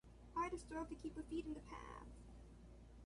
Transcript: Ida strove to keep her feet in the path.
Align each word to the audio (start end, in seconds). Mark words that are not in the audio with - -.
Ida 0.35 0.57
strove 0.57 0.89
to 0.89 0.95
keep 0.95 1.15
her 1.15 1.21
feet 1.21 1.45
in 1.45 1.53
the 1.53 1.59
path. 1.59 2.07